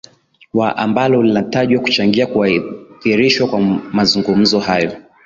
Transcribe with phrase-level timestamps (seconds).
[0.53, 3.59] wa ambalo linatajwa kuchangia kuadhirishwa kwa
[3.93, 4.93] mazungumzo hayo